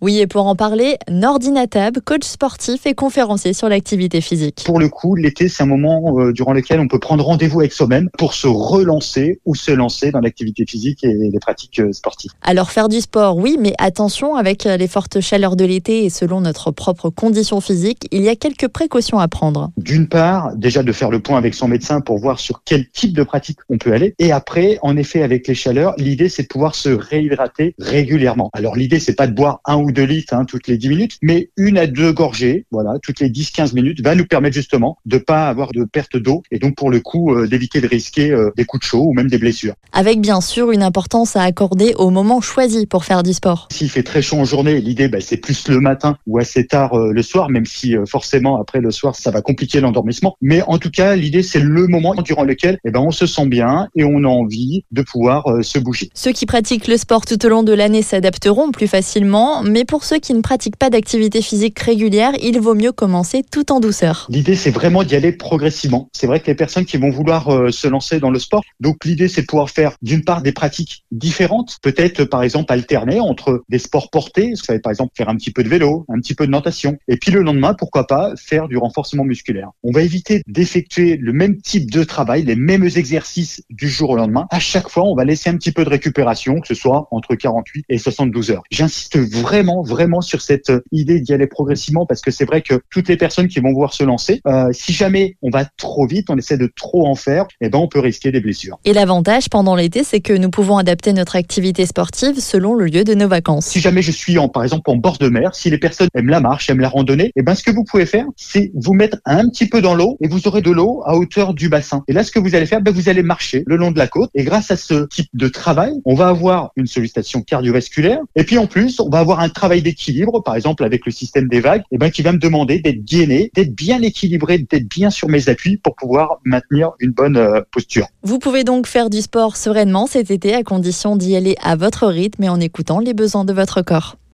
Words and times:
Oui, 0.00 0.20
et 0.20 0.28
pour 0.28 0.46
en 0.46 0.54
parler, 0.54 0.96
Nordinatab, 1.10 1.98
coach 2.04 2.24
sportif 2.24 2.86
et 2.86 2.94
conférencier 2.94 3.52
sur 3.52 3.68
l'activité 3.68 4.20
physique. 4.20 4.62
Pour 4.64 4.78
le 4.78 4.88
coup, 4.88 5.16
l'été, 5.16 5.48
c'est 5.48 5.64
un 5.64 5.66
moment 5.66 6.20
euh, 6.20 6.32
durant 6.32 6.52
lequel 6.52 6.78
on 6.78 6.86
peut 6.86 7.00
prendre 7.00 7.24
rendez-vous 7.24 7.58
avec 7.58 7.72
soi-même 7.72 8.08
pour 8.16 8.32
se 8.32 8.46
relancer 8.46 9.40
ou 9.44 9.56
se 9.56 9.72
lancer 9.72 10.12
dans 10.12 10.20
l'activité 10.20 10.64
physique 10.66 11.02
et 11.02 11.12
les 11.12 11.38
pratiques 11.40 11.80
euh, 11.80 11.92
sportives. 11.92 12.30
Alors 12.42 12.70
faire 12.70 12.88
du 12.88 13.00
sport, 13.00 13.36
oui, 13.36 13.56
mais 13.58 13.74
attention, 13.78 14.36
avec 14.36 14.64
les 14.64 14.86
fortes 14.86 15.20
chaleurs 15.20 15.56
de 15.56 15.64
l'été 15.64 16.04
et 16.04 16.10
selon 16.10 16.42
notre 16.42 16.70
propre 16.70 17.10
condition 17.10 17.60
physique, 17.60 18.06
il 18.12 18.22
y 18.22 18.28
a 18.28 18.36
quelques 18.36 18.68
précautions 18.68 19.18
à 19.18 19.26
prendre. 19.26 19.72
D'une 19.76 20.06
part, 20.06 20.54
déjà 20.54 20.84
de 20.84 20.92
faire 20.92 21.10
le 21.10 21.18
point 21.18 21.38
avec 21.38 21.54
son 21.54 21.66
médecin 21.66 22.00
pour 22.00 22.18
voir 22.18 22.38
sur 22.38 22.62
quel 22.64 22.88
type 22.88 23.14
de 23.14 23.24
pratique 23.24 23.58
on 23.68 23.78
peut 23.78 23.92
aller. 23.92 24.14
Et 24.20 24.30
après, 24.30 24.78
en 24.82 24.96
effet, 24.96 25.22
avec 25.22 25.48
les 25.48 25.54
chaleurs, 25.54 25.94
l'idée, 25.98 26.28
c'est 26.28 26.44
de 26.44 26.48
pouvoir 26.48 26.76
se 26.76 26.88
réhydrater 26.88 27.74
régulièrement. 27.80 28.50
Alors 28.52 28.76
l'idée, 28.76 29.00
c'est 29.00 29.16
pas 29.16 29.26
de 29.26 29.32
boire 29.32 29.60
un 29.64 29.76
ou 29.76 29.87
deux 29.92 30.04
litres 30.04 30.34
hein, 30.34 30.44
toutes 30.44 30.68
les 30.68 30.76
10 30.76 30.88
minutes, 30.88 31.16
mais 31.22 31.50
une 31.56 31.78
à 31.78 31.86
deux 31.86 32.12
gorgées, 32.12 32.66
voilà, 32.70 32.98
toutes 33.02 33.20
les 33.20 33.30
10-15 33.30 33.74
minutes, 33.74 34.02
va 34.02 34.14
nous 34.14 34.26
permettre 34.26 34.54
justement 34.54 34.98
de 35.06 35.18
pas 35.18 35.48
avoir 35.48 35.72
de 35.72 35.84
perte 35.84 36.16
d'eau 36.16 36.42
et 36.50 36.58
donc 36.58 36.76
pour 36.76 36.90
le 36.90 37.00
coup 37.00 37.34
euh, 37.34 37.46
d'éviter 37.46 37.80
de 37.80 37.86
risquer 37.86 38.30
euh, 38.30 38.50
des 38.56 38.64
coups 38.64 38.82
de 38.82 38.86
chaud 38.86 39.04
ou 39.08 39.12
même 39.12 39.28
des 39.28 39.38
blessures. 39.38 39.74
Avec 39.92 40.20
bien 40.20 40.40
sûr 40.40 40.70
une 40.70 40.82
importance 40.82 41.36
à 41.36 41.42
accorder 41.42 41.94
au 41.96 42.10
moment 42.10 42.40
choisi 42.40 42.86
pour 42.86 43.04
faire 43.04 43.22
du 43.22 43.32
sport. 43.32 43.68
S'il 43.70 43.90
fait 43.90 44.02
très 44.02 44.22
chaud 44.22 44.36
en 44.36 44.44
journée, 44.44 44.80
l'idée, 44.80 45.08
bah, 45.08 45.20
c'est 45.20 45.36
plus 45.36 45.68
le 45.68 45.80
matin 45.80 46.16
ou 46.26 46.38
assez 46.38 46.66
tard 46.66 46.94
euh, 46.94 47.12
le 47.12 47.22
soir, 47.22 47.50
même 47.50 47.66
si 47.66 47.94
forcément 48.06 48.60
après 48.60 48.80
le 48.80 48.90
soir, 48.90 49.16
ça 49.16 49.30
va 49.30 49.42
compliquer 49.42 49.80
l'endormissement. 49.80 50.36
Mais 50.40 50.62
en 50.62 50.78
tout 50.78 50.90
cas, 50.90 51.16
l'idée, 51.16 51.42
c'est 51.42 51.60
le 51.60 51.86
moment 51.86 52.14
durant 52.14 52.44
lequel 52.44 52.78
eh 52.84 52.90
ben, 52.90 53.00
on 53.00 53.10
se 53.10 53.26
sent 53.26 53.46
bien 53.46 53.88
et 53.94 54.04
on 54.04 54.24
a 54.24 54.28
envie 54.28 54.84
de 54.90 55.02
pouvoir 55.02 55.44
se 55.62 55.78
bouger. 55.78 56.10
Ceux 56.14 56.32
qui 56.32 56.46
pratiquent 56.46 56.88
le 56.88 56.96
sport 56.96 57.24
tout 57.24 57.44
au 57.44 57.48
long 57.48 57.62
de 57.62 57.72
l'année 57.72 58.02
s'adapteront 58.02 58.70
plus 58.70 58.88
facilement, 58.88 59.62
mais 59.62 59.77
pour 59.84 60.04
ceux 60.04 60.18
qui 60.18 60.34
ne 60.34 60.40
pratiquent 60.40 60.76
pas 60.76 60.90
d'activité 60.90 61.42
physique 61.42 61.78
régulière, 61.78 62.32
il 62.42 62.60
vaut 62.60 62.74
mieux 62.74 62.92
commencer 62.92 63.42
tout 63.50 63.72
en 63.72 63.80
douceur. 63.80 64.26
L'idée, 64.30 64.56
c'est 64.56 64.70
vraiment 64.70 65.04
d'y 65.04 65.16
aller 65.16 65.32
progressivement. 65.32 66.08
C'est 66.12 66.26
vrai 66.26 66.40
que 66.40 66.46
les 66.46 66.54
personnes 66.54 66.84
qui 66.84 66.96
vont 66.96 67.10
vouloir 67.10 67.48
euh, 67.48 67.70
se 67.70 67.88
lancer 67.88 68.20
dans 68.20 68.30
le 68.30 68.38
sport, 68.38 68.62
donc 68.80 69.04
l'idée, 69.04 69.28
c'est 69.28 69.42
de 69.42 69.46
pouvoir 69.46 69.70
faire 69.70 69.92
d'une 70.02 70.24
part 70.24 70.42
des 70.42 70.52
pratiques 70.52 71.04
différentes, 71.10 71.78
peut-être 71.82 72.24
par 72.24 72.42
exemple 72.42 72.72
alterner 72.72 73.20
entre 73.20 73.62
des 73.68 73.78
sports 73.78 74.10
portés, 74.10 74.50
vous 74.50 74.64
savez 74.64 74.80
par 74.80 74.90
exemple 74.90 75.12
faire 75.16 75.28
un 75.28 75.36
petit 75.36 75.50
peu 75.50 75.62
de 75.62 75.68
vélo, 75.68 76.04
un 76.08 76.18
petit 76.20 76.34
peu 76.34 76.46
de 76.46 76.52
natation, 76.52 76.96
et 77.08 77.16
puis 77.16 77.30
le 77.30 77.42
lendemain, 77.42 77.74
pourquoi 77.74 78.06
pas 78.06 78.32
faire 78.36 78.68
du 78.68 78.76
renforcement 78.76 79.24
musculaire. 79.24 79.70
On 79.82 79.92
va 79.92 80.02
éviter 80.02 80.42
d'effectuer 80.46 81.16
le 81.16 81.32
même 81.32 81.60
type 81.60 81.90
de 81.90 82.04
travail, 82.04 82.44
les 82.44 82.56
mêmes 82.56 82.84
exercices 82.84 83.62
du 83.70 83.88
jour 83.88 84.10
au 84.10 84.16
lendemain. 84.16 84.46
À 84.50 84.60
chaque 84.60 84.88
fois, 84.88 85.04
on 85.04 85.14
va 85.14 85.24
laisser 85.24 85.50
un 85.50 85.56
petit 85.56 85.72
peu 85.72 85.84
de 85.84 85.90
récupération, 85.90 86.60
que 86.60 86.68
ce 86.68 86.74
soit 86.74 87.08
entre 87.10 87.34
48 87.34 87.84
et 87.88 87.98
72 87.98 88.50
heures. 88.50 88.62
J'insiste 88.70 89.18
vraiment, 89.18 89.67
vraiment 89.82 90.20
sur 90.20 90.40
cette 90.40 90.72
idée 90.92 91.20
d'y 91.20 91.32
aller 91.32 91.46
progressivement 91.46 92.06
parce 92.06 92.20
que 92.20 92.30
c'est 92.30 92.44
vrai 92.44 92.62
que 92.62 92.80
toutes 92.90 93.08
les 93.08 93.16
personnes 93.16 93.48
qui 93.48 93.60
vont 93.60 93.72
vouloir 93.72 93.94
se 93.94 94.04
lancer, 94.04 94.40
euh, 94.46 94.68
si 94.72 94.92
jamais 94.92 95.36
on 95.42 95.50
va 95.50 95.64
trop 95.64 96.06
vite, 96.06 96.30
on 96.30 96.36
essaie 96.36 96.58
de 96.58 96.70
trop 96.74 97.06
en 97.06 97.14
faire, 97.14 97.46
eh 97.60 97.68
ben 97.68 97.78
on 97.78 97.88
peut 97.88 98.00
risquer 98.00 98.32
des 98.32 98.40
blessures. 98.40 98.78
Et 98.84 98.92
l'avantage 98.92 99.48
pendant 99.48 99.74
l'été, 99.74 100.04
c'est 100.04 100.20
que 100.20 100.32
nous 100.32 100.50
pouvons 100.50 100.78
adapter 100.78 101.12
notre 101.12 101.36
activité 101.36 101.86
sportive 101.86 102.40
selon 102.40 102.74
le 102.74 102.86
lieu 102.86 103.04
de 103.04 103.14
nos 103.14 103.28
vacances. 103.28 103.66
Si 103.66 103.80
jamais 103.80 104.02
je 104.02 104.10
suis 104.10 104.38
en, 104.38 104.48
par 104.48 104.62
exemple 104.62 104.90
en 104.90 104.96
bord 104.96 105.18
de 105.18 105.28
mer, 105.28 105.54
si 105.54 105.70
les 105.70 105.78
personnes 105.78 106.08
aiment 106.14 106.28
la 106.28 106.40
marche, 106.40 106.70
aiment 106.70 106.80
la 106.80 106.88
randonnée, 106.88 107.32
eh 107.36 107.42
ben 107.42 107.54
ce 107.54 107.62
que 107.62 107.70
vous 107.70 107.84
pouvez 107.84 108.06
faire, 108.06 108.26
c'est 108.36 108.70
vous 108.74 108.94
mettre 108.94 109.18
un 109.24 109.48
petit 109.48 109.66
peu 109.66 109.80
dans 109.80 109.94
l'eau 109.94 110.16
et 110.20 110.28
vous 110.28 110.46
aurez 110.48 110.62
de 110.62 110.70
l'eau 110.70 111.02
à 111.04 111.16
hauteur 111.16 111.54
du 111.54 111.68
bassin. 111.68 112.02
Et 112.08 112.12
là, 112.12 112.24
ce 112.24 112.32
que 112.32 112.38
vous 112.38 112.54
allez 112.54 112.66
faire, 112.66 112.80
ben, 112.80 112.92
vous 112.92 113.08
allez 113.08 113.22
marcher 113.22 113.64
le 113.66 113.76
long 113.76 113.90
de 113.90 113.98
la 113.98 114.06
côte 114.06 114.30
et 114.34 114.44
grâce 114.44 114.70
à 114.70 114.76
ce 114.76 115.06
type 115.06 115.28
de 115.34 115.48
travail, 115.48 115.92
on 116.04 116.14
va 116.14 116.28
avoir 116.28 116.70
une 116.76 116.86
sollicitation 116.86 117.42
cardiovasculaire 117.42 118.20
et 118.36 118.44
puis 118.44 118.58
en 118.58 118.66
plus, 118.66 119.00
on 119.00 119.08
va 119.08 119.18
avoir 119.18 119.40
un 119.40 119.48
travail 119.58 119.82
d'équilibre, 119.82 120.40
par 120.42 120.54
exemple 120.54 120.84
avec 120.84 121.04
le 121.04 121.12
système 121.12 121.48
des 121.48 121.60
vagues, 121.60 121.82
eh 121.90 121.98
ben, 121.98 122.10
qui 122.10 122.22
va 122.22 122.32
me 122.32 122.38
demander 122.38 122.78
d'être 122.78 123.04
gainé, 123.04 123.50
d'être 123.54 123.74
bien 123.74 124.00
équilibré, 124.02 124.58
d'être 124.58 124.88
bien 124.88 125.10
sur 125.10 125.28
mes 125.28 125.48
appuis 125.48 125.76
pour 125.78 125.96
pouvoir 125.96 126.38
maintenir 126.44 126.92
une 127.00 127.10
bonne 127.10 127.36
euh, 127.36 127.60
posture. 127.72 128.06
Vous 128.22 128.38
pouvez 128.38 128.62
donc 128.62 128.86
faire 128.86 129.10
du 129.10 129.20
sport 129.20 129.56
sereinement 129.56 130.06
cet 130.06 130.30
été 130.30 130.54
à 130.54 130.62
condition 130.62 131.16
d'y 131.16 131.34
aller 131.34 131.56
à 131.62 131.74
votre 131.74 132.06
rythme 132.06 132.44
et 132.44 132.48
en 132.48 132.60
écoutant 132.60 133.00
les 133.00 133.14
besoins 133.14 133.44
de 133.44 133.52
votre 133.52 133.82
corps. 133.82 134.16